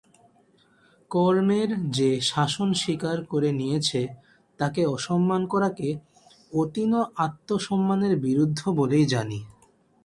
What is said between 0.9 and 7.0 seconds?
কর্মের যে-শাসন স্বীকার করে নিয়েছে তাকে অসম্মান করাকে অতীন